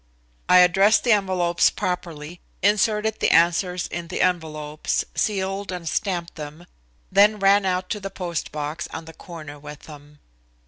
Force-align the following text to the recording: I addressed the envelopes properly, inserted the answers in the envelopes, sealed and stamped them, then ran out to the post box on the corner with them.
I 0.49 0.57
addressed 0.61 1.03
the 1.03 1.11
envelopes 1.11 1.69
properly, 1.69 2.39
inserted 2.63 3.19
the 3.19 3.29
answers 3.29 3.85
in 3.85 4.07
the 4.07 4.23
envelopes, 4.23 5.05
sealed 5.13 5.71
and 5.71 5.87
stamped 5.87 6.33
them, 6.37 6.65
then 7.11 7.37
ran 7.37 7.67
out 7.67 7.91
to 7.91 7.99
the 7.99 8.09
post 8.09 8.51
box 8.51 8.87
on 8.91 9.05
the 9.05 9.13
corner 9.13 9.59
with 9.59 9.81
them. 9.81 10.17